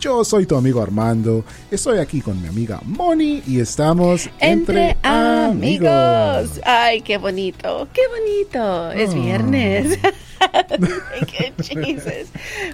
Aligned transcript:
yo 0.00 0.24
soy 0.24 0.46
tu 0.46 0.56
amigo 0.56 0.82
Armando, 0.82 1.44
estoy 1.70 1.98
aquí 1.98 2.22
con 2.22 2.40
mi 2.40 2.48
amiga 2.48 2.80
Moni 2.84 3.42
y 3.46 3.60
estamos 3.60 4.30
entre, 4.40 4.96
amigos. 5.02 6.60
Ay, 6.64 7.02
qué 7.02 7.18
bonito, 7.18 7.86
qué 7.92 8.00
bonito. 8.08 8.92
Es 8.92 9.10
ah. 9.10 9.14
viernes. 9.14 9.98
qué 11.26 11.52
chistes. 11.60 12.28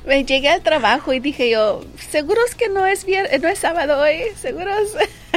Me 0.06 0.24
llegué 0.24 0.48
al 0.48 0.62
trabajo 0.62 1.12
y 1.12 1.18
dije 1.18 1.50
yo, 1.50 1.84
seguros 2.10 2.54
que 2.54 2.68
no 2.68 2.86
es 2.86 3.04
viernes, 3.04 3.42
no 3.42 3.48
es 3.48 3.58
sábado 3.58 4.00
hoy, 4.00 4.20
seguros. 4.40 4.92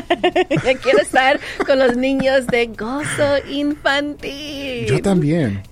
ya 0.64 0.76
quiero 0.78 1.00
estar 1.02 1.40
con 1.66 1.80
los 1.80 1.98
niños 1.98 2.46
de 2.48 2.68
gozo 2.68 3.38
infantil. 3.50 4.86
Yo 4.86 5.02
también. 5.02 5.64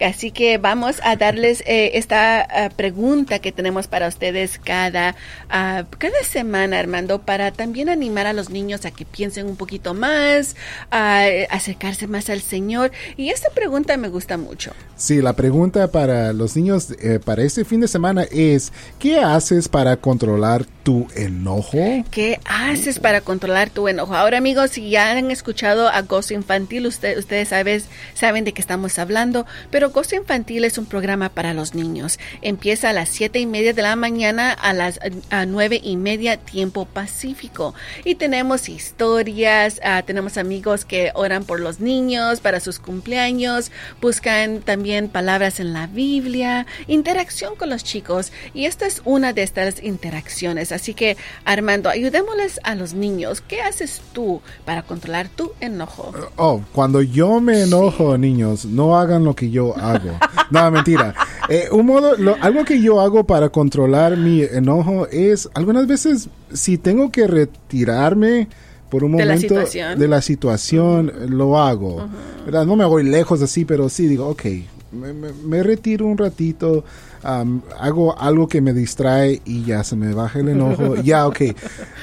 Así 0.00 0.30
que 0.30 0.58
vamos 0.58 1.00
a 1.02 1.16
darles 1.16 1.62
eh, 1.66 1.92
esta 1.94 2.40
ah, 2.40 2.70
pregunta 2.70 3.38
que 3.38 3.52
tenemos 3.52 3.86
para 3.86 4.08
ustedes 4.08 4.58
cada, 4.58 5.14
ah, 5.50 5.84
cada 5.98 6.22
semana, 6.22 6.78
Armando, 6.78 7.20
para 7.20 7.52
también 7.52 7.88
animar 7.88 8.26
a 8.26 8.32
los 8.32 8.50
niños 8.50 8.84
a 8.84 8.90
que 8.90 9.04
piensen 9.04 9.46
un 9.46 9.56
poquito 9.56 9.94
más, 9.94 10.56
a 10.90 11.24
acercarse 11.50 12.06
más 12.06 12.30
al 12.30 12.40
Señor. 12.40 12.92
Y 13.16 13.30
esta 13.30 13.50
pregunta 13.50 13.96
me 13.96 14.08
gusta 14.08 14.36
mucho. 14.36 14.72
Sí, 14.96 15.22
la 15.22 15.34
pregunta 15.34 15.88
para 15.88 16.32
los 16.32 16.56
niños 16.56 16.90
eh, 17.00 17.20
para 17.24 17.42
este 17.42 17.64
fin 17.64 17.80
de 17.80 17.88
semana 17.88 18.24
es, 18.30 18.72
¿qué 18.98 19.20
haces 19.20 19.68
para 19.68 19.96
controlar 19.96 20.64
tu 20.82 21.06
enojo? 21.14 21.78
¿Qué 22.10 22.40
haces 22.44 22.98
para 22.98 23.20
controlar 23.20 23.70
tu 23.70 23.88
enojo? 23.88 24.14
Ahora 24.14 24.38
amigos, 24.38 24.70
si 24.70 24.90
ya 24.90 25.12
han 25.12 25.30
escuchado 25.30 25.88
a 25.88 26.02
Gozo 26.02 26.34
Infantil, 26.34 26.86
ustedes 26.86 27.48
sabes, 27.48 27.86
saben 28.14 28.44
de 28.44 28.52
qué 28.52 28.60
estamos 28.60 28.98
hablando, 28.98 29.27
pero 29.70 29.90
Gozo 29.90 30.16
Infantil 30.16 30.64
es 30.64 30.78
un 30.78 30.86
programa 30.86 31.28
para 31.28 31.54
los 31.54 31.74
niños. 31.74 32.18
Empieza 32.42 32.90
a 32.90 32.92
las 32.92 33.08
siete 33.08 33.38
y 33.38 33.46
media 33.46 33.72
de 33.72 33.82
la 33.82 33.96
mañana 33.96 34.52
a 34.52 34.72
las 34.72 35.00
a 35.30 35.46
nueve 35.46 35.80
y 35.82 35.96
media 35.96 36.36
tiempo 36.36 36.84
pacífico. 36.86 37.74
Y 38.04 38.14
tenemos 38.14 38.68
historias, 38.68 39.80
ah, 39.84 40.02
tenemos 40.02 40.36
amigos 40.38 40.84
que 40.84 41.12
oran 41.14 41.44
por 41.44 41.60
los 41.60 41.80
niños, 41.80 42.40
para 42.40 42.60
sus 42.60 42.78
cumpleaños, 42.78 43.70
buscan 44.00 44.60
también 44.60 45.08
palabras 45.08 45.60
en 45.60 45.72
la 45.72 45.86
Biblia, 45.86 46.66
interacción 46.86 47.56
con 47.56 47.70
los 47.70 47.84
chicos. 47.84 48.32
Y 48.54 48.66
esta 48.66 48.86
es 48.86 49.02
una 49.04 49.32
de 49.32 49.42
estas 49.42 49.82
interacciones. 49.82 50.72
Así 50.72 50.94
que, 50.94 51.16
Armando, 51.44 51.88
ayudémosles 51.88 52.60
a 52.62 52.74
los 52.74 52.94
niños. 52.94 53.40
¿Qué 53.40 53.60
haces 53.60 54.00
tú 54.12 54.40
para 54.64 54.82
controlar 54.82 55.28
tu 55.28 55.52
enojo? 55.60 56.12
Oh, 56.36 56.62
cuando 56.72 57.02
yo 57.02 57.40
me 57.40 57.62
enojo, 57.62 58.16
niños, 58.18 58.64
no 58.64 58.98
hagan 58.98 59.17
lo 59.24 59.34
que 59.34 59.50
yo 59.50 59.76
hago. 59.76 60.18
no, 60.50 60.70
mentira. 60.70 61.14
Eh, 61.48 61.68
un 61.72 61.86
modo, 61.86 62.14
algo 62.40 62.64
que 62.64 62.80
yo 62.80 63.00
hago 63.00 63.24
para 63.24 63.48
controlar 63.48 64.16
mi 64.16 64.42
enojo 64.42 65.06
es, 65.08 65.48
algunas 65.54 65.86
veces, 65.86 66.28
si 66.52 66.78
tengo 66.78 67.10
que 67.10 67.26
retirarme, 67.26 68.48
por 68.88 69.04
un 69.04 69.12
momento 69.12 69.54
de 69.54 70.08
la 70.08 70.22
situación, 70.22 71.12
lo 71.28 71.58
hago. 71.58 72.08
No 72.50 72.76
me 72.76 72.84
voy 72.84 73.04
lejos 73.04 73.42
así, 73.42 73.64
pero 73.64 73.88
sí 73.88 74.06
digo, 74.06 74.28
ok, 74.28 74.44
me, 74.92 75.62
retiro 75.62 76.06
un 76.06 76.16
ratito, 76.16 76.84
hago 77.22 78.18
algo 78.18 78.48
que 78.48 78.60
me 78.60 78.72
distrae 78.72 79.40
y 79.44 79.64
ya 79.64 79.84
se 79.84 79.96
me 79.96 80.12
baja 80.14 80.40
el 80.40 80.48
enojo. 80.48 80.96
ya, 81.02 81.26
ok, 81.26 81.40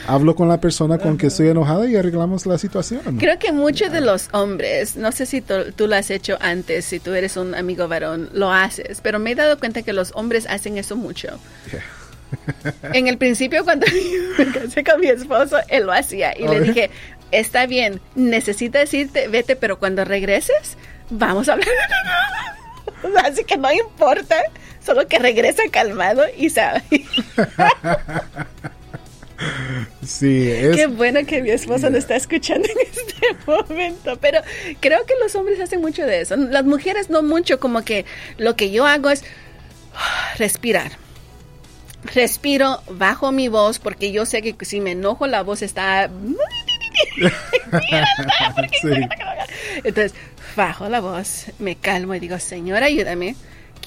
hablo 0.08 0.36
con 0.36 0.48
la 0.48 0.60
persona 0.60 0.98
con 0.98 1.18
que 1.18 1.28
estoy 1.28 1.50
enojada 1.50 1.88
y 1.90 1.96
arreglamos 1.96 2.46
la 2.46 2.58
situación. 2.58 3.18
Creo 3.18 3.40
que 3.40 3.52
muchos 3.52 3.92
de 3.92 4.02
los 4.02 4.30
hombres, 4.34 4.96
no 4.96 5.12
sé 5.12 5.26
si 5.26 5.42
tú, 5.42 5.88
lo 5.88 5.96
has 5.96 6.10
hecho 6.10 6.38
antes, 6.42 6.86
si 6.86 7.00
tú 7.00 7.14
eres 7.14 7.38
un 7.38 7.56
amigo 7.56 7.88
varón, 7.88 8.30
lo 8.34 8.52
haces, 8.52 9.02
pero 9.02 9.20
me 9.20 9.32
he 9.32 9.36
dado 9.36 9.60
cuenta 9.60 9.82
que 9.82 9.94
los 9.94 10.12
hombres 10.16 10.46
hacen 10.50 10.78
eso 10.78 10.96
mucho. 10.96 11.40
En 12.94 13.08
el 13.08 13.18
principio, 13.18 13.64
cuando 13.64 13.86
me 14.38 14.52
casé 14.52 14.84
con 14.84 15.00
mi 15.00 15.08
esposo, 15.08 15.58
él 15.70 15.86
lo 15.86 15.94
hacía 15.94 16.38
y 16.38 16.48
le 16.48 16.60
dije, 16.60 16.90
está 17.32 17.66
bien, 17.66 18.02
necesitas 18.16 18.94
irte, 18.94 19.28
vete, 19.28 19.56
pero 19.56 19.80
cuando 19.80 20.04
regreses, 20.04 20.78
vamos 21.10 21.50
a 21.50 21.54
hablar. 21.54 21.68
Así 23.24 23.44
que 23.44 23.58
no 23.58 23.72
importa, 23.72 24.36
solo 24.84 25.08
que 25.08 25.20
regresa 25.20 25.64
calmado 25.72 26.24
y 26.38 26.50
sabe. 26.50 26.84
Sí, 30.06 30.50
es... 30.50 30.76
Qué 30.76 30.88
bueno 30.88 31.26
que 31.26 31.42
mi 31.42 31.50
esposo 31.50 31.90
lo 31.90 31.98
está 31.98 32.16
escuchando 32.16 32.68
en 32.70 32.78
este 32.80 33.36
momento, 33.48 34.18
pero 34.22 34.40
creo 34.80 35.06
que 35.06 35.14
los 35.22 35.36
hombres 35.36 35.60
hacen 35.60 35.82
mucho 35.82 36.06
de 36.06 36.22
eso. 36.22 36.36
Las 36.36 36.64
mujeres 36.64 37.10
no 37.10 37.24
mucho, 37.24 37.60
como 37.60 37.84
que 37.84 38.06
lo 38.38 38.56
que 38.56 38.72
yo 38.72 38.86
hago 38.86 39.10
es 39.10 39.24
respirar. 40.38 40.92
Respiro, 42.14 42.82
bajo 42.92 43.32
mi 43.32 43.48
voz, 43.48 43.80
porque 43.80 44.12
yo 44.12 44.26
sé 44.26 44.42
que 44.42 44.66
si 44.66 44.80
me 44.80 44.92
enojo 44.92 45.28
la 45.28 45.42
voz 45.42 45.62
está... 45.64 46.10
Entonces, 49.84 50.14
bajo 50.56 50.90
la 50.90 51.02
voz, 51.02 51.46
me 51.60 51.76
calmo 51.76 52.16
y 52.16 52.20
digo, 52.20 52.40
Señor, 52.40 52.84
ayúdame, 52.84 53.36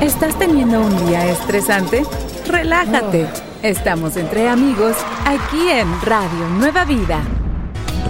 ¿Estás 0.00 0.36
teniendo 0.40 0.80
un 0.80 1.06
día 1.06 1.30
estresante? 1.30 2.02
Relájate. 2.48 3.28
Estamos 3.62 4.16
entre 4.16 4.48
amigos 4.48 4.96
aquí 5.24 5.70
en 5.70 5.86
Radio 6.02 6.48
Nueva 6.58 6.84
Vida. 6.84 7.22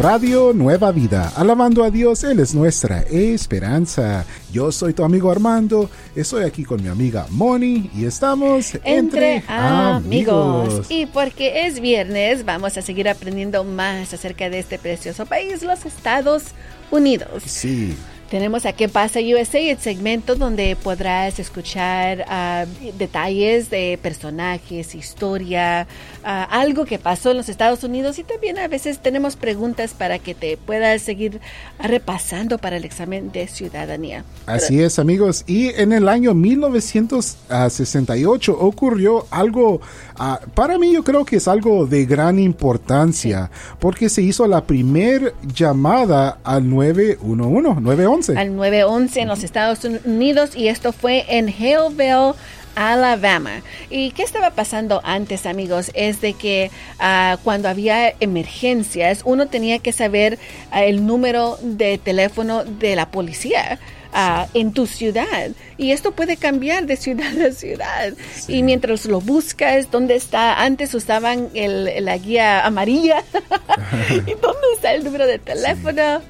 Radio 0.01 0.53
Nueva 0.53 0.93
Vida, 0.93 1.33
alabando 1.37 1.83
a 1.83 1.91
Dios, 1.91 2.25
Él 2.25 2.41
es 2.41 2.55
nuestra 2.55 3.03
esperanza. 3.03 4.27
Yo 4.53 4.71
soy 4.71 4.93
tu 4.93 5.03
amigo 5.03 5.31
Armando, 5.31 5.89
estoy 6.15 6.45
aquí 6.45 6.65
con 6.65 6.83
mi 6.83 6.89
amiga 6.89 7.27
Moni 7.31 7.91
y 7.95 8.05
estamos 8.05 8.79
entre, 8.85 9.43
amigos. 9.49 10.87
Y 10.91 11.07
porque 11.07 11.67
es 11.67 11.81
viernes, 11.81 12.45
vamos 12.45 12.77
a 12.77 12.83
seguir 12.83 13.09
aprendiendo 13.09 13.65
más 13.65 14.13
acerca 14.13 14.51
de 14.51 14.59
este 14.59 14.79
precioso 14.79 15.25
país, 15.27 15.63
los 15.63 15.87
Estados 15.87 16.45
Unidos. 16.91 17.43
Sí. 17.47 17.97
Tenemos 18.35 18.67
a 18.67 18.73
¿Qué 18.73 18.89
pasa 18.89 19.21
USA? 19.21 19.61
El 19.61 19.79
segmento 19.79 20.35
donde 20.35 20.75
podrás 20.75 21.39
escuchar 21.39 22.25
ah, 22.27 22.65
detalles 22.99 23.71
de 23.71 23.97
personajes, 24.03 24.97
historia, 24.97 25.87
ah, 26.25 26.43
algo 26.51 26.85
que 26.85 26.99
pasó 26.99 27.31
en 27.31 27.37
los 27.37 27.49
Estados 27.49 27.85
Unidos 27.85 28.19
y 28.19 28.25
también 28.25 28.59
a 28.59 28.67
veces 28.67 28.99
tenemos 28.99 29.37
preguntas 29.37 29.95
para 29.97 30.19
que 30.19 30.35
te 30.35 30.57
puedas 30.57 31.03
seguir 31.03 31.41
repasando 31.79 32.59
para 32.59 32.77
el 32.77 32.85
examen 32.85 33.31
de 33.31 33.47
ciudadanía. 33.47 34.25
Así 34.47 34.83
es, 34.83 34.99
amigos. 34.99 35.45
Y 35.47 35.69
en 35.69 35.93
el 35.93 36.09
año 36.09 36.35
1968 36.35 38.59
ocurrió 38.59 39.29
algo, 39.31 39.81
ah, 40.17 40.41
para 40.55 40.77
mí 40.77 40.93
yo 40.93 41.05
creo 41.05 41.25
que 41.25 41.37
es 41.37 41.47
algo 41.47 41.87
de 41.87 42.05
gran 42.05 42.41
importancia, 42.41 43.53
porque 43.79 44.09
se 44.09 44.23
hizo 44.23 44.49
la 44.49 44.65
primer 44.65 45.35
llamada 45.55 46.41
al 46.43 46.69
911, 46.69 47.81
911 47.81 48.24
al 48.31 48.57
911 48.57 49.21
en 49.21 49.29
los 49.29 49.43
Estados 49.43 49.85
Unidos 49.85 50.57
y 50.57 50.69
esto 50.69 50.93
fue 50.93 51.25
en 51.29 51.49
Haleville, 51.49 52.35
Alabama. 52.75 53.63
¿Y 53.91 54.11
qué 54.13 54.23
estaba 54.23 54.51
pasando 54.51 55.01
antes, 55.05 55.47
amigos? 55.47 55.91
Es 55.95 56.21
de 56.21 56.35
que 56.35 56.71
ah, 56.99 57.39
cuando 57.45 57.69
había 57.69 58.15
emergencias, 58.21 59.23
uno 59.25 59.47
tenía 59.47 59.79
que 59.79 59.93
saber 59.93 60.39
ah, 60.71 60.85
el 60.85 61.07
número 61.07 61.59
de 61.63 61.99
teléfono 61.99 62.65
de 62.65 62.97
la 62.97 63.11
policía. 63.11 63.79
Ah, 64.17 64.47
en 64.55 64.73
tu 64.73 64.87
ciudad. 64.87 65.51
Y 65.77 65.91
esto 65.91 66.13
puede 66.13 66.37
cambiar 66.37 66.87
de 66.87 66.97
ciudad 66.97 67.37
a 67.45 67.51
ciudad. 67.51 68.13
Y 68.47 68.63
mientras 68.63 69.07
lo 69.07 69.21
buscas, 69.21 69.91
¿dónde 69.91 70.15
está? 70.15 70.63
Antes 70.63 70.95
usaban 70.95 71.49
el, 71.53 72.05
la 72.05 72.17
guía 72.17 72.65
amarilla. 72.65 73.25
¿Y 74.11 74.35
dónde 74.41 74.67
está 74.77 74.95
el 74.95 75.03
número 75.03 75.27
de 75.27 75.41
teléfono? 75.41 76.23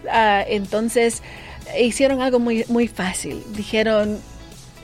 entonces 0.48 1.20
hicieron 1.80 2.20
algo 2.20 2.38
muy, 2.38 2.64
muy 2.68 2.88
fácil. 2.88 3.42
Dijeron, 3.54 4.18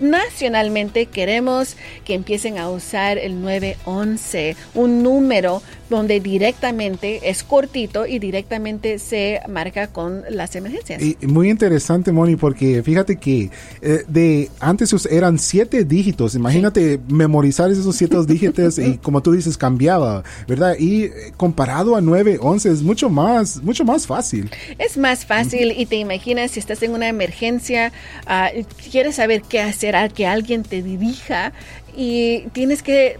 nacionalmente 0.00 1.06
queremos 1.06 1.76
que 2.04 2.14
empiecen 2.14 2.58
a 2.58 2.70
usar 2.70 3.18
el 3.18 3.40
911, 3.40 4.56
un 4.74 5.02
número 5.02 5.62
donde 5.90 6.20
directamente 6.20 7.28
es 7.28 7.42
cortito 7.42 8.06
y 8.06 8.18
directamente 8.18 8.98
se 8.98 9.40
marca 9.48 9.88
con 9.88 10.22
las 10.30 10.54
emergencias. 10.56 11.02
Y 11.02 11.16
muy 11.26 11.50
interesante, 11.50 12.12
Moni, 12.12 12.36
porque 12.36 12.82
fíjate 12.82 13.16
que 13.16 13.50
eh, 13.82 14.04
de 14.08 14.48
antes 14.60 14.90
eran 15.10 15.38
siete 15.38 15.84
dígitos. 15.84 16.34
Imagínate 16.34 17.00
memorizar 17.08 17.70
esos 17.70 17.94
siete 17.96 18.16
dígitos 18.26 18.78
y 18.78 18.98
como 18.98 19.22
tú 19.22 19.32
dices 19.32 19.58
cambiaba, 19.58 20.22
¿verdad? 20.46 20.76
Y 20.78 21.04
eh, 21.04 21.12
comparado 21.36 21.96
a 21.96 22.00
911 22.00 22.70
es 22.70 22.82
mucho 22.82 23.10
más, 23.10 23.62
mucho 23.62 23.84
más 23.84 24.06
fácil. 24.06 24.50
Es 24.78 24.96
más 24.96 25.24
fácil 25.24 25.74
y 25.76 25.86
te 25.86 25.96
imaginas 25.96 26.52
si 26.52 26.60
estás 26.60 26.82
en 26.82 26.92
una 26.92 27.08
emergencia, 27.08 27.92
uh, 28.26 28.62
quieres 28.90 29.16
saber 29.16 29.42
qué 29.42 29.60
hacer, 29.60 29.96
a 29.96 30.08
que 30.08 30.26
alguien 30.26 30.62
te 30.62 30.82
dirija 30.82 31.52
y 31.96 32.42
tienes 32.52 32.82
que 32.82 33.18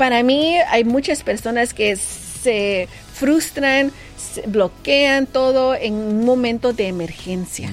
para 0.00 0.22
mí 0.22 0.56
hay 0.70 0.82
muchas 0.84 1.22
personas 1.22 1.74
que 1.74 1.94
se 1.94 2.88
frustran, 3.12 3.92
bloquean 4.46 5.26
todo 5.26 5.74
en 5.74 5.92
un 5.92 6.24
momento 6.24 6.72
de 6.72 6.88
emergencia. 6.88 7.70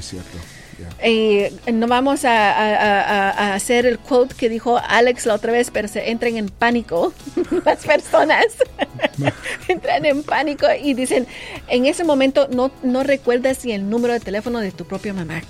Eh, 1.00 1.54
no 1.72 1.88
vamos 1.88 2.26
a, 2.26 3.54
hacer 3.54 3.86
el 3.86 3.98
quote 3.98 4.36
que 4.36 4.50
dijo 4.50 4.78
Alex 4.90 5.26
la 5.26 5.36
otra 5.36 5.54
vez, 5.54 5.72
pero 5.72 5.88
se 5.88 6.12
entran 6.12 6.36
en 6.36 6.50
pánico 6.50 7.14
las 7.66 7.86
personas. 7.86 8.46
entran 9.70 10.04
en 10.06 10.22
pánico 10.24 10.68
y 10.84 10.96
dicen, 10.96 11.28
en 11.70 11.86
ese 11.86 12.04
momento 12.04 12.50
no, 12.52 12.72
no 12.84 13.04
recuerdas 13.04 13.64
ni 13.64 13.72
el 13.72 13.90
número 13.90 14.12
de 14.12 14.20
teléfono 14.20 14.60
de 14.60 14.74
tu 14.74 14.84
propia 14.84 15.14
mamá. 15.14 15.44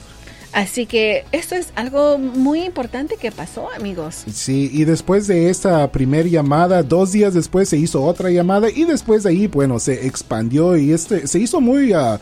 Así 0.58 0.88
que 0.88 1.24
esto 1.32 1.54
es 1.54 1.68
algo 1.76 2.18
muy 2.18 2.64
importante 2.64 3.18
que 3.18 3.32
pasó, 3.32 3.72
amigos. 3.76 4.24
Sí, 4.34 4.72
y 4.74 4.86
después 4.86 5.28
de 5.28 5.52
esta 5.52 5.92
primera 5.92 6.28
llamada, 6.28 6.82
dos 6.82 7.12
días 7.12 7.36
después 7.36 7.70
se 7.70 7.78
hizo 7.78 8.04
otra 8.04 8.32
llamada 8.32 8.68
y 8.68 8.84
después 8.86 9.22
de 9.22 9.30
ahí, 9.30 9.46
bueno, 9.46 9.78
se 9.78 10.08
expandió 10.08 10.76
y 10.76 10.94
este 10.94 11.28
se 11.28 11.38
hizo 11.38 11.62
muy, 11.62 11.94
uh, 11.94 12.18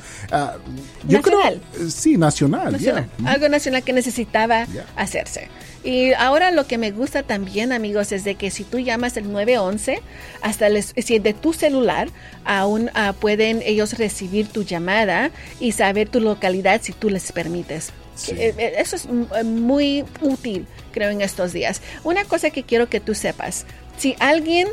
yo 1.08 1.20
nacional. 1.20 1.62
creo, 1.72 1.90
sí, 1.90 2.18
nacional, 2.18 2.78
algo 3.26 3.48
nacional 3.48 3.84
que 3.84 3.94
necesitaba 3.94 4.68
hacerse. 4.98 5.48
Y 5.86 6.12
ahora 6.12 6.52
lo 6.52 6.68
que 6.68 6.78
me 6.78 6.92
gusta 6.92 7.24
también, 7.24 7.72
amigos, 7.72 8.12
es 8.12 8.26
de 8.26 8.36
que 8.36 8.52
si 8.52 8.66
tú 8.66 8.80
llamas 8.80 9.16
el 9.16 9.31
911, 9.31 10.02
hasta 10.42 10.68
si 10.81 11.20
de 11.20 11.34
tu 11.34 11.54
celular, 11.54 12.10
aún 12.44 12.90
uh, 12.90 13.14
pueden 13.14 13.62
ellos 13.62 13.98
recibir 13.98 14.50
tu 14.50 14.64
llamada 14.64 15.31
y 15.62 15.72
saber 15.72 16.10
tu 16.10 16.20
localidad 16.20 16.81
si 16.84 16.92
tú 16.92 17.10
les 17.10 17.31
permites. 17.31 17.94
Eh, 18.30 18.54
eh, 18.58 18.74
eso 18.78 18.96
es 18.96 19.06
eh, 19.06 19.44
muy 19.44 20.06
útil, 20.22 20.68
creo, 20.92 21.10
en 21.10 21.22
estos 21.22 21.54
días. 21.54 21.82
Una 22.04 22.26
cosa 22.26 22.50
que 22.50 22.64
quiero 22.64 22.90
que 22.90 23.00
tú 23.00 23.14
sepas, 23.14 23.66
si 23.98 24.16
alguien 24.20 24.68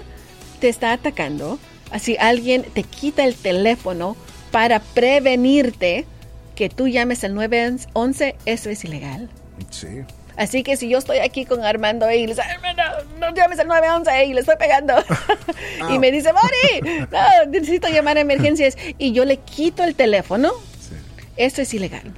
te 0.60 0.68
está 0.68 0.92
atacando, 0.92 1.58
si 2.00 2.16
alguien 2.18 2.62
te 2.62 2.82
quita 2.84 3.24
el 3.24 3.34
teléfono 3.34 4.16
para 4.50 4.80
prevenirte 4.80 6.06
que 6.54 6.68
tú 6.68 6.88
llames 6.88 7.24
al 7.24 7.34
911, 7.34 8.36
eso 8.46 8.70
es 8.70 8.84
ilegal. 8.84 9.28
Sí. 9.70 10.04
Así 10.36 10.62
que 10.62 10.76
si 10.76 10.88
yo 10.88 10.98
estoy 10.98 11.18
aquí 11.18 11.44
con 11.44 11.62
Armando 11.62 12.10
y 12.10 12.22
le 12.22 12.28
dice, 12.28 12.42
Armando, 12.42 12.82
no 13.18 13.34
llames 13.34 13.58
al 13.58 13.68
911 13.68 14.24
y 14.26 14.34
le 14.34 14.40
estoy 14.40 14.56
pegando. 14.56 14.94
y 15.90 15.98
me 15.98 16.10
dice, 16.10 16.32
Mori, 16.32 17.06
no, 17.10 17.50
necesito 17.50 17.88
llamar 17.88 18.16
a 18.16 18.20
emergencias. 18.20 18.76
Y 18.98 19.12
yo 19.12 19.24
le 19.24 19.38
quito 19.38 19.84
el 19.84 19.94
teléfono, 19.94 20.52
eso 21.36 21.62
es 21.62 21.74
ilegal. 21.74 22.12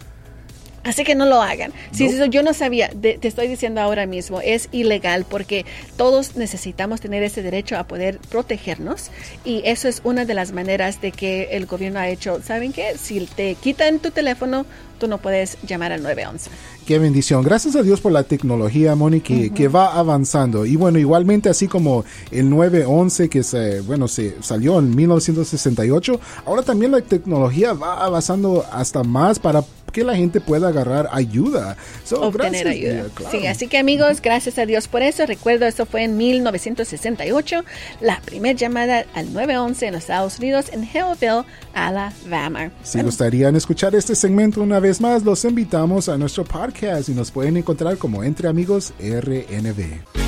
Así 0.85 1.03
que 1.03 1.15
no 1.15 1.27
lo 1.27 1.43
hagan. 1.43 1.73
Si 1.93 2.05
eso 2.05 2.27
yo 2.27 2.43
no 2.43 2.53
sabía, 2.53 2.91
te 2.91 3.19
estoy 3.27 3.49
diciendo 3.49 3.81
ahora 3.81 4.07
mismo, 4.07 4.41
es 4.41 4.69
ilegal 4.71 5.25
porque 5.29 5.65
todos 5.97 6.37
necesitamos 6.37 7.01
tener 7.01 7.23
ese 7.23 7.43
derecho 7.43 7.77
a 7.77 7.85
poder 7.85 8.19
protegernos 8.31 9.11
y 9.45 9.63
eso 9.65 9.89
es 9.89 10.03
una 10.05 10.25
de 10.25 10.35
las 10.35 10.53
maneras 10.53 11.01
de 11.01 11.13
que 11.13 11.49
el 11.53 11.67
gobierno 11.67 12.01
ha 12.01 12.09
hecho, 12.09 12.41
¿saben 12.43 12.73
qué? 12.73 12.97
Si 12.99 13.27
te 13.35 13.55
quitan 13.55 13.99
tu 13.99 14.11
teléfono, 14.11 14.67
tú 14.99 15.09
no 15.09 15.19
puedes 15.19 15.57
llamar 15.67 15.93
al 15.93 16.03
911. 16.03 16.51
Qué 16.87 16.99
bendición. 16.99 17.43
Gracias 17.43 17.77
a 17.77 17.83
Dios 17.83 18.01
por 18.01 18.13
la 18.13 18.25
tecnología, 18.25 18.95
Moni, 18.95 19.21
que, 19.21 19.69
va 19.69 19.95
avanzando. 19.99 20.67
Y 20.67 20.77
bueno, 20.77 20.99
igualmente 20.99 21.49
así 21.49 21.67
como 21.67 22.05
el 22.31 22.51
911 22.51 23.29
que 23.31 23.43
se, 23.43 23.81
bueno, 23.81 24.07
se 24.07 24.37
salió 24.43 24.79
en 24.79 24.95
1968, 24.95 26.21
ahora 26.45 26.63
también 26.63 26.93
la 26.93 27.01
tecnología 27.01 27.73
va 27.73 28.05
avanzando 28.05 28.65
hasta 28.71 29.03
más 29.03 29.39
para 29.39 29.65
que 29.95 30.05
la 30.05 30.17
gente 30.17 30.41
pueda 30.41 30.69
agarrar 30.69 31.09
ayuda. 31.13 31.79
Obtener 32.11 32.69
ayuda. 32.69 33.05
Sí, 33.31 33.47
así 33.47 33.69
que 33.69 33.79
amigos, 33.79 34.21
gracias 34.21 34.59
a 34.59 34.67
Dios 34.67 34.89
por 34.89 35.03
eso. 35.03 35.25
Recuerdo, 35.25 35.65
esto 35.65 35.87
fue 35.87 36.03
en 36.03 36.19
1968, 36.19 37.65
la 38.01 38.21
primera 38.21 38.59
llamada 38.59 39.07
al 39.15 39.33
911 39.33 39.87
en 39.87 39.93
los 39.95 40.03
Estados 40.03 40.39
Unidos, 40.39 40.67
en 40.73 40.83
Hillville, 40.83 41.45
Alabama. 41.73 42.71
Si 42.83 43.01
gustarían 43.01 43.55
escuchar 43.57 43.95
este 43.95 44.15
segmento 44.15 44.61
una 44.61 44.81
vez 44.81 45.01
más, 45.01 45.23
los 45.23 45.45
invitamos 45.45 46.09
a 46.09 46.19
nuestro 46.19 46.45
podcast 46.45 47.09
y 47.09 47.13
nos 47.13 47.31
pueden 47.31 47.57
encontrar 47.57 47.97
como 47.97 48.25
Entre 48.25 48.49
Amigos 48.49 48.93
RNB. 48.99 50.25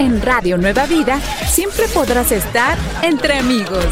En 0.00 0.20
Radio 0.22 0.58
Nueva 0.58 0.86
Vida 0.86 1.20
siempre 1.46 1.86
podrás 1.94 2.32
estar 2.32 2.76
entre 3.02 3.34
amigos. 3.34 3.84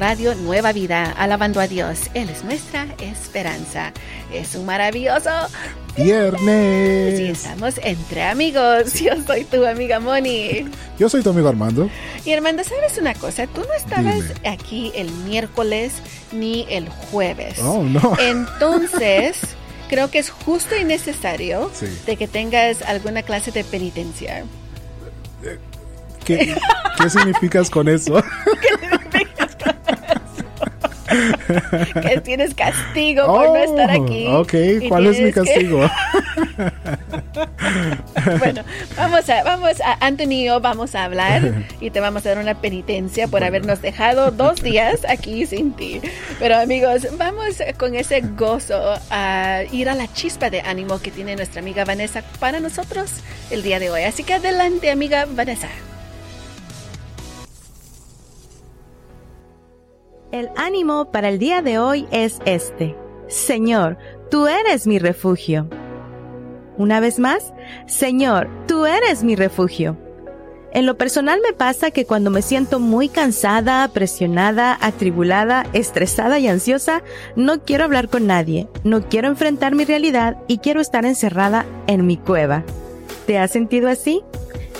Radio 0.00 0.34
Nueva 0.34 0.72
Vida, 0.72 1.12
alabando 1.18 1.60
a 1.60 1.68
Dios. 1.68 2.08
Él 2.14 2.30
es 2.30 2.42
nuestra 2.42 2.86
esperanza. 3.02 3.92
Es 4.32 4.54
un 4.54 4.64
maravilloso 4.64 5.28
viernes. 5.94 7.18
Sí, 7.18 7.26
estamos 7.26 7.74
entre 7.82 8.22
amigos. 8.22 8.94
Yo 8.94 9.12
soy 9.26 9.44
tu 9.44 9.62
amiga 9.66 10.00
Moni. 10.00 10.64
Yo 10.98 11.10
soy 11.10 11.22
tu 11.22 11.28
amigo 11.28 11.50
Armando. 11.50 11.90
Y 12.24 12.32
Armando, 12.32 12.64
¿sabes 12.64 12.96
una 12.96 13.12
cosa? 13.12 13.46
Tú 13.46 13.60
no 13.60 13.74
estabas 13.74 14.24
aquí 14.46 14.90
el 14.94 15.10
miércoles 15.10 15.92
ni 16.32 16.64
el 16.70 16.88
jueves. 16.88 17.58
Oh, 17.58 17.82
no. 17.82 18.16
Entonces... 18.18 19.36
creo 19.90 20.10
que 20.10 20.20
es 20.20 20.30
justo 20.30 20.76
y 20.76 20.84
necesario 20.84 21.70
de 22.06 22.16
que 22.16 22.26
tengas 22.26 22.80
alguna 22.82 23.22
clase 23.22 23.50
de 23.50 23.64
penitencia. 23.64 24.44
¿Qué, 26.24 26.54
¿qué 26.96 27.10
significas 27.10 27.68
con 27.68 27.88
eso? 27.88 28.22
que 32.02 32.20
tienes 32.20 32.54
castigo 32.54 33.26
por 33.26 33.48
no 33.50 33.56
estar 33.56 33.90
oh, 33.90 34.04
aquí. 34.04 34.26
Ok, 34.28 34.54
¿cuál 34.88 35.06
es 35.06 35.20
mi 35.20 35.32
castigo? 35.32 35.80
bueno, 38.38 38.62
vamos 38.96 39.28
a, 39.28 39.42
vamos 39.44 39.80
a, 39.80 40.06
Anthony 40.06 40.30
y 40.30 40.44
yo 40.44 40.60
vamos 40.60 40.94
a 40.94 41.04
hablar 41.04 41.66
y 41.80 41.90
te 41.90 42.00
vamos 42.00 42.24
a 42.26 42.30
dar 42.30 42.38
una 42.38 42.54
penitencia 42.60 43.28
por 43.28 43.44
habernos 43.44 43.82
dejado 43.82 44.30
dos 44.30 44.62
días 44.62 45.00
aquí 45.08 45.46
sin 45.46 45.72
ti. 45.72 46.00
Pero 46.38 46.56
amigos, 46.56 47.06
vamos 47.18 47.62
con 47.78 47.94
ese 47.94 48.20
gozo 48.20 48.94
a 49.10 49.62
ir 49.72 49.88
a 49.88 49.94
la 49.94 50.12
chispa 50.12 50.50
de 50.50 50.60
ánimo 50.60 51.00
que 51.00 51.10
tiene 51.10 51.36
nuestra 51.36 51.60
amiga 51.60 51.84
Vanessa 51.84 52.22
para 52.38 52.60
nosotros 52.60 53.10
el 53.50 53.62
día 53.62 53.78
de 53.78 53.90
hoy. 53.90 54.02
Así 54.02 54.22
que 54.24 54.34
adelante, 54.34 54.90
amiga 54.90 55.26
Vanessa. 55.28 55.68
El 60.32 60.48
ánimo 60.56 61.10
para 61.10 61.28
el 61.28 61.40
día 61.40 61.60
de 61.60 61.80
hoy 61.80 62.06
es 62.12 62.38
este. 62.44 62.96
Señor, 63.26 63.98
tú 64.30 64.46
eres 64.46 64.86
mi 64.86 65.00
refugio. 65.00 65.68
Una 66.78 67.00
vez 67.00 67.18
más, 67.18 67.52
Señor, 67.86 68.48
tú 68.68 68.86
eres 68.86 69.24
mi 69.24 69.34
refugio. 69.34 69.96
En 70.72 70.86
lo 70.86 70.96
personal 70.96 71.40
me 71.44 71.52
pasa 71.52 71.90
que 71.90 72.06
cuando 72.06 72.30
me 72.30 72.42
siento 72.42 72.78
muy 72.78 73.08
cansada, 73.08 73.88
presionada, 73.88 74.78
atribulada, 74.80 75.66
estresada 75.72 76.38
y 76.38 76.46
ansiosa, 76.46 77.02
no 77.34 77.64
quiero 77.64 77.82
hablar 77.82 78.08
con 78.08 78.28
nadie, 78.28 78.68
no 78.84 79.08
quiero 79.08 79.26
enfrentar 79.26 79.74
mi 79.74 79.84
realidad 79.84 80.36
y 80.46 80.58
quiero 80.58 80.80
estar 80.80 81.04
encerrada 81.06 81.66
en 81.88 82.06
mi 82.06 82.16
cueva. 82.16 82.62
¿Te 83.26 83.36
has 83.36 83.50
sentido 83.50 83.88
así? 83.88 84.22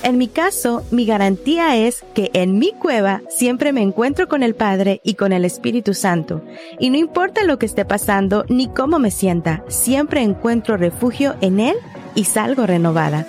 En 0.02 0.16
mi 0.16 0.28
caso, 0.28 0.83
mi 0.90 1.04
garantía 1.04 1.76
es 1.76 2.02
que 2.14 2.30
en 2.33 2.59
mi 2.59 2.73
cueva 2.73 3.21
siempre 3.28 3.73
me 3.73 3.83
encuentro 3.83 4.28
con 4.28 4.42
el 4.42 4.54
Padre 4.54 5.02
y 5.04 5.14
con 5.14 5.33
el 5.33 5.45
Espíritu 5.45 5.92
Santo. 5.92 6.42
Y 6.78 6.88
no 6.88 6.97
importa 6.97 7.45
lo 7.45 7.59
que 7.59 7.66
esté 7.66 7.85
pasando 7.85 8.47
ni 8.49 8.69
cómo 8.69 8.99
me 8.99 9.11
sienta, 9.11 9.62
siempre 9.69 10.23
encuentro 10.23 10.78
refugio 10.78 11.37
en 11.42 11.61
Él 11.61 11.76
y 12.14 12.25
salgo 12.25 12.66
renovada. 12.66 13.26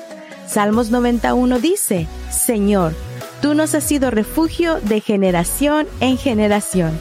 Salmos 0.48 0.92
91 0.92 1.60
dice, 1.60 2.08
Señor, 2.30 2.94
tú 3.42 3.54
nos 3.54 3.76
has 3.76 3.84
sido 3.84 4.10
refugio 4.10 4.80
de 4.80 5.02
generación 5.02 5.88
en 6.00 6.18
generación. 6.18 6.92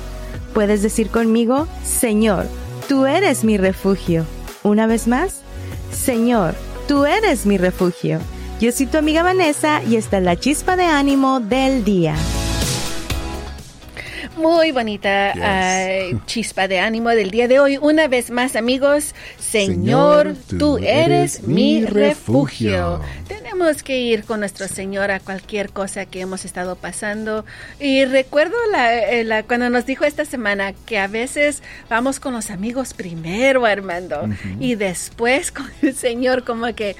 Puedes 0.52 0.82
decir 0.82 1.10
conmigo, 1.10 1.68
Señor, 1.84 2.46
tú 2.88 3.06
eres 3.06 3.44
mi 3.44 3.56
refugio. 3.56 4.24
Una 4.64 4.88
vez 4.88 5.06
más, 5.06 5.42
Señor, 5.92 6.54
tú 6.88 7.06
eres 7.06 7.46
mi 7.46 7.56
refugio. 7.56 8.18
Yo 8.60 8.70
soy 8.72 8.84
tu 8.84 8.98
amiga 8.98 9.22
Vanessa 9.22 9.82
y 9.82 9.96
esta 9.96 10.18
es 10.18 10.22
la 10.22 10.36
chispa 10.36 10.76
de 10.76 10.84
ánimo 10.84 11.40
del 11.40 11.82
día. 11.82 12.14
Muy 14.36 14.70
bonita 14.70 15.32
chispa 16.26 16.68
de 16.68 16.78
ánimo 16.78 17.08
del 17.08 17.30
día 17.30 17.48
de 17.48 17.58
hoy. 17.58 17.78
Una 17.78 18.06
vez 18.06 18.30
más, 18.30 18.56
amigos, 18.56 19.14
Señor, 19.38 20.34
tú, 20.58 20.76
eres, 20.76 21.42
mi 21.44 21.86
refugio. 21.86 23.00
Tenemos 23.28 23.82
que 23.82 23.98
ir 23.98 24.24
con 24.24 24.40
nuestro 24.40 24.68
Señor 24.68 25.10
a 25.10 25.20
cualquier 25.20 25.70
cosa 25.70 26.04
que 26.04 26.20
hemos 26.20 26.44
estado 26.44 26.76
pasando. 26.76 27.46
Y 27.80 28.04
recuerdo 28.04 28.56
eh, 28.76 29.24
la, 29.24 29.42
cuando 29.42 29.70
nos 29.70 29.86
dijo 29.86 30.04
esta 30.04 30.26
semana 30.26 30.74
que 30.84 30.98
a 30.98 31.06
veces 31.06 31.62
vamos 31.88 32.20
con 32.20 32.34
los 32.34 32.50
amigos 32.50 32.92
primero, 32.92 33.64
Armando, 33.64 34.28
y 34.58 34.74
después 34.74 35.50
con 35.50 35.70
el 35.80 35.94
Señor, 35.94 36.44
como 36.44 36.74
que 36.74 36.94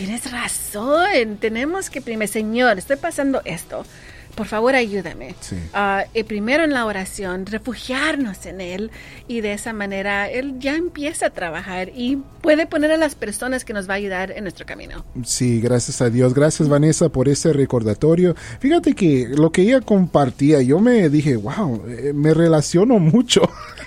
tienes 0.00 0.30
razón, 0.30 1.36
tenemos 1.36 1.90
que 1.90 2.00
primero, 2.00 2.32
Señor, 2.32 2.78
estoy 2.78 2.96
pasando 2.96 3.42
esto 3.44 3.84
por 4.34 4.46
favor 4.46 4.74
ayúdame. 4.74 5.34
Ah, 5.74 6.04
primero 6.26 6.64
en 6.64 6.72
la 6.72 6.86
oración, 6.86 7.46
refugiarnos 7.46 8.46
en 8.46 8.60
Él 8.60 8.90
y 9.28 9.40
de 9.40 9.52
esa 9.52 9.72
manera 9.72 10.30
Él 10.30 10.58
ya 10.58 10.76
empieza 10.76 11.26
a 11.26 11.30
trabajar 11.30 11.90
y 11.94 12.18
puede 12.40 12.66
poner 12.66 12.92
a 12.92 12.96
las 12.96 13.14
personas 13.14 13.64
que 13.64 13.72
nos 13.72 13.88
va 13.88 13.94
a 13.94 13.96
ayudar 13.96 14.30
en 14.30 14.44
nuestro 14.44 14.66
camino. 14.66 15.04
Sí, 15.24 15.60
gracias 15.60 16.00
a 16.00 16.10
Dios. 16.10 16.34
Gracias 16.34 16.68
Vanessa 16.68 17.08
por 17.08 17.28
ese 17.28 17.52
recordatorio. 17.52 18.34
Fíjate 18.60 18.94
que 18.94 19.28
lo 19.28 19.50
que 19.50 19.62
ella 19.62 19.80
compartía, 19.80 20.62
yo 20.62 20.80
me 20.80 21.08
dije, 21.08 21.36
wow, 21.36 21.82
eh, 21.88 22.12
me 22.14 22.34
relaciono 22.34 22.98
mucho 22.98 23.42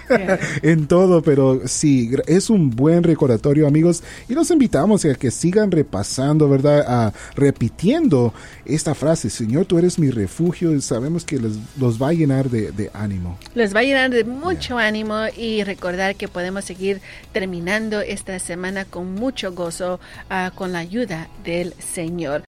en 0.62 0.88
todo, 0.88 1.21
pero 1.21 1.62
sí, 1.65 2.12
es 2.27 2.50
un 2.50 2.69
buen 2.69 3.03
recordatorio 3.03 3.67
amigos 3.67 4.03
y 4.27 4.33
los 4.33 4.51
invitamos 4.51 5.05
a 5.05 5.13
que 5.15 5.31
sigan 5.31 5.71
repasando, 5.71 6.50
¿verdad? 6.50 6.85
A, 6.88 7.13
repitiendo 7.35 8.33
esta 8.65 8.93
frase, 8.93 9.29
Señor, 9.29 9.65
tú 9.65 9.77
eres 9.77 10.00
mi 10.00 10.09
refugio 10.09 10.33
refugio, 10.34 10.82
sabemos 10.82 11.25
que 11.25 11.38
les, 11.38 11.54
los 11.80 12.02
va 12.02 12.10
a 12.10 12.13
llenar 12.13 12.50
de, 12.50 12.90
ánimo. 12.94 13.38
Les 13.54 13.75
va 13.75 13.82
a 13.82 13.84
llenar 13.84 14.10
de 14.10 14.24
mucho 14.24 14.78
ánimo 14.78 15.25
y 15.38 15.63
recordar 15.63 16.16
que 16.16 16.28
podemos 16.28 16.66
seguir 16.66 17.02
terminando 17.32 18.02
esta 18.02 18.40
semana 18.40 18.86
con 18.86 19.13
mucho 19.13 19.54
gozo 19.54 20.00
uh, 20.32 20.54
con 20.56 20.72
la 20.72 20.80
ayuda 20.80 21.30
del 21.44 21.74
Señor. 21.80 22.44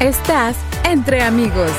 Estás 0.00 0.56
entre 0.84 1.22
amigos. 1.22 1.70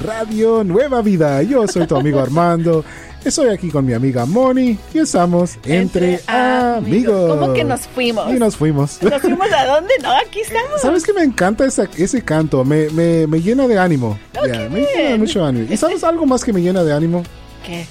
Radio 0.00 0.64
Nueva 0.64 1.02
Vida. 1.02 1.42
Yo 1.42 1.66
soy 1.66 1.86
tu 1.86 1.96
amigo 1.96 2.20
Armando 2.20 2.84
Estoy 3.26 3.48
aquí 3.48 3.70
con 3.70 3.84
mi 3.84 3.92
amiga 3.92 4.24
Moni 4.24 4.78
y 4.94 4.98
estamos 5.00 5.58
entre, 5.64 6.20
amigos. 6.28 7.36
¿Cómo 7.36 7.52
que 7.54 7.64
nos 7.64 7.80
fuimos? 7.80 8.32
Y 8.32 8.38
nos 8.38 8.54
fuimos. 8.56 9.02
¿Nos 9.02 9.20
fuimos 9.20 9.48
a 9.52 9.66
dónde? 9.66 9.92
No, 10.00 10.12
aquí 10.12 10.42
estamos. 10.42 10.80
¿Sabes 10.80 11.02
que 11.02 11.12
me 11.12 11.24
encanta 11.24 11.66
ese 11.66 12.22
canto? 12.22 12.64
Me, 12.64 12.88
me, 12.90 13.26
me, 13.26 13.42
llena 13.42 13.66
de 13.66 13.80
ánimo. 13.80 14.16
Oh, 14.38 14.46
me 14.70 14.80
llena 14.80 15.16
mucho 15.16 15.44
ánimo. 15.44 15.66
¿Y 15.68 15.76
sabes 15.76 16.04
algo 16.04 16.24
más 16.24 16.44
que 16.44 16.52
me 16.52 16.60
llena 16.60 16.84
de 16.84 16.92
ánimo? 16.92 17.24
¿Qué? 17.66 17.84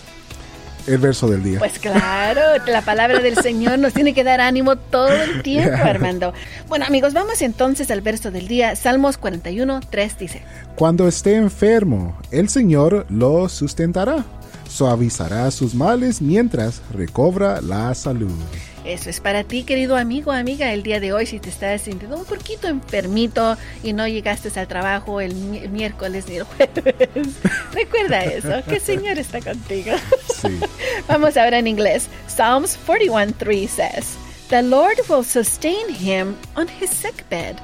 El 0.88 1.00
verso 1.00 1.28
del 1.28 1.44
día. 1.44 1.60
Pues 1.60 1.80
claro, 1.80 2.42
la 2.68 2.82
palabra 2.82 3.20
del 3.20 3.36
Señor 3.38 3.80
nos 3.80 3.94
tiene 3.94 4.14
que 4.14 4.24
dar 4.24 4.40
ánimo 4.40 4.76
todo 4.76 5.10
el 5.12 5.42
tiempo, 5.42 5.84
Armando. 5.84 6.34
Bueno, 6.68 6.86
amigos, 6.86 7.14
vamos 7.14 7.42
entonces 7.42 7.90
al 7.90 8.02
verso 8.02 8.30
del 8.30 8.48
día. 8.48 8.76
Salmos 8.76 9.18
41, 9.18 9.82
3 9.90 10.18
dice: 10.20 10.44
Cuando 10.76 11.08
esté 11.08 11.36
enfermo, 11.36 12.18
el 12.32 12.50
Señor 12.50 13.06
lo 13.10 13.50
sustentará 13.50 14.24
suavizará 14.68 15.50
sus 15.52 15.74
males 15.74 16.22
mientras 16.22 16.82
recobra 16.94 17.62
la 17.62 17.94
salud. 17.96 18.32
Eso 18.86 19.10
es 19.10 19.20
para 19.20 19.44
ti, 19.44 19.64
querido 19.64 19.98
amigo, 19.98 20.32
amiga, 20.32 20.72
el 20.72 20.84
día 20.84 21.00
de 21.00 21.12
hoy, 21.12 21.26
si 21.26 21.40
te 21.40 21.50
estás 21.50 21.82
sintiendo 21.82 22.18
un 22.18 22.26
poquito 22.26 22.68
enfermito 22.68 23.58
y 23.82 23.94
no 23.94 24.08
llegaste 24.08 24.60
al 24.60 24.68
trabajo 24.68 25.22
el 25.22 25.34
miércoles 25.70 26.26
ni 26.30 26.36
el 26.36 26.44
jueves, 26.44 26.84
recuerda 27.74 28.24
eso, 28.24 28.64
que 28.68 28.76
el 28.76 28.82
Señor 28.82 29.18
está 29.18 29.42
contigo. 29.42 29.92
Sí. 30.40 30.60
Vamos 31.08 31.36
ahora 31.36 31.58
en 31.58 31.66
inglés. 31.66 32.08
Psalms 32.28 32.78
41.3 32.86 33.68
says, 33.68 34.18
The 34.50 34.62
Lord 34.62 35.00
will 35.10 35.24
sustain 35.24 35.90
him 35.90 36.36
on 36.56 36.68
his 36.68 36.92
sick 36.92 37.28
bed. 37.28 37.60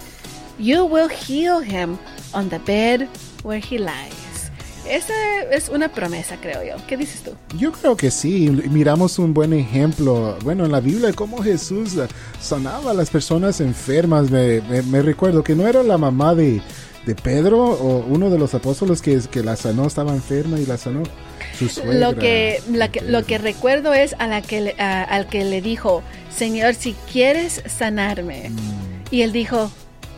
You 0.57 0.85
will 0.85 1.07
heal 1.07 1.59
him 1.59 1.99
on 2.33 2.49
the 2.49 2.59
bed 2.59 3.07
where 3.43 3.59
he 3.59 3.77
lies. 3.77 4.30
Esa 4.87 5.13
es 5.51 5.69
una 5.69 5.89
promesa, 5.89 6.37
creo 6.41 6.63
yo. 6.63 6.75
¿Qué 6.87 6.97
dices 6.97 7.21
tú? 7.21 7.31
Yo 7.57 7.71
creo 7.71 7.95
que 7.95 8.11
sí. 8.11 8.49
Miramos 8.49 9.19
un 9.19 9.33
buen 9.33 9.53
ejemplo, 9.53 10.37
bueno, 10.43 10.65
en 10.65 10.71
la 10.71 10.79
Biblia, 10.79 11.07
de 11.07 11.13
cómo 11.13 11.41
Jesús 11.43 11.97
sanaba 12.41 12.91
a 12.91 12.93
las 12.93 13.09
personas 13.09 13.61
enfermas. 13.61 14.29
Me, 14.31 15.01
recuerdo 15.01 15.43
que 15.43 15.55
no 15.55 15.67
era 15.67 15.83
la 15.83 15.97
mamá 15.97 16.35
de, 16.35 16.61
Pedro 17.23 17.63
o 17.63 18.05
uno 18.07 18.29
de 18.29 18.37
los 18.37 18.53
apóstoles 18.53 19.01
que, 19.01 19.19
que 19.29 19.43
la 19.43 19.55
sanó, 19.55 19.87
estaba 19.87 20.13
enferma 20.13 20.59
y 20.59 20.65
la 20.65 20.77
sanó. 20.77 21.03
Su 21.57 21.67
suegra, 21.67 21.93
lo 21.93 22.15
que, 22.15 22.61
lo 23.05 23.25
que 23.25 23.37
recuerdo 23.37 23.93
es 23.93 24.15
a 24.19 24.27
la 24.27 24.41
que 24.41 24.75
al 24.77 25.27
que 25.27 25.43
le 25.43 25.61
dijo, 25.61 26.03
Señor, 26.35 26.75
si 26.75 26.95
quieres 27.11 27.61
sanarme. 27.65 28.49
Mm. 28.49 28.91
Y 29.11 29.21
él 29.23 29.31
dijo, 29.31 29.71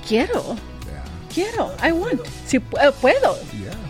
quiero. 0.08 0.56
Quiero, 1.34 1.72
I 1.84 1.92
want. 1.92 2.22
Si 2.46 2.60
puedo. 2.60 3.36
Yeah. 3.52 3.83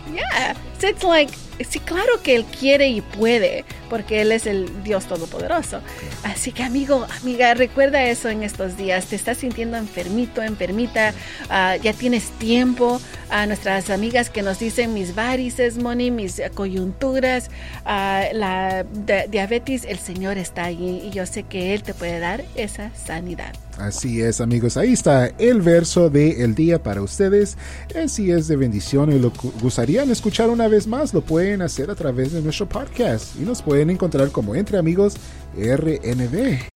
So 0.78 0.88
it's 0.88 1.04
like 1.04 1.32
sí, 1.62 1.78
claro 1.80 2.20
que 2.22 2.34
Él 2.34 2.44
quiere 2.44 2.88
y 2.88 3.00
puede, 3.00 3.64
porque 3.88 4.22
Él 4.22 4.32
es 4.32 4.46
el 4.46 4.82
Dios 4.82 5.06
Todopoderoso. 5.06 5.80
Así 6.24 6.52
que 6.52 6.62
amigo, 6.62 7.06
amiga, 7.20 7.54
recuerda 7.54 8.02
eso 8.04 8.28
en 8.28 8.42
estos 8.42 8.76
días. 8.76 9.06
Te 9.06 9.16
estás 9.16 9.38
sintiendo 9.38 9.76
enfermito, 9.76 10.42
enfermita, 10.42 11.14
ah, 11.48 11.76
ya 11.76 11.92
tienes 11.92 12.30
tiempo. 12.30 13.00
A 13.30 13.46
nuestras 13.46 13.90
amigas 13.90 14.30
que 14.30 14.42
nos 14.42 14.60
dicen 14.60 14.94
mis 14.94 15.14
varices, 15.16 15.78
Moni, 15.78 16.12
mis 16.12 16.40
coyunturas, 16.54 17.50
uh, 17.84 18.32
la 18.32 18.84
diabetes, 19.28 19.84
el 19.84 19.98
Señor 19.98 20.38
está 20.38 20.64
ahí 20.64 21.02
y 21.04 21.10
yo 21.10 21.26
sé 21.26 21.42
que 21.42 21.74
Él 21.74 21.82
te 21.82 21.94
puede 21.94 22.20
dar 22.20 22.44
esa 22.54 22.94
sanidad. 22.94 23.52
Así 23.78 24.22
es, 24.22 24.40
amigos. 24.40 24.76
Ahí 24.76 24.92
está 24.92 25.26
el 25.26 25.60
verso 25.60 26.10
del 26.10 26.54
día 26.54 26.82
para 26.82 27.02
ustedes. 27.02 27.56
Eh, 27.94 28.08
si 28.08 28.30
es 28.30 28.46
de 28.48 28.56
bendición 28.56 29.12
y 29.12 29.18
lo 29.18 29.32
gustarían 29.60 30.10
escuchar 30.10 30.50
una 30.50 30.68
vez 30.68 30.86
más, 30.86 31.12
lo 31.12 31.22
pueden 31.22 31.62
hacer 31.62 31.90
a 31.90 31.94
través 31.94 32.32
de 32.32 32.40
nuestro 32.40 32.68
podcast 32.68 33.36
y 33.36 33.40
nos 33.40 33.62
pueden 33.62 33.90
encontrar 33.90 34.30
como 34.30 34.54
Entre 34.54 34.78
Amigos 34.78 35.16
RNB. 35.56 36.73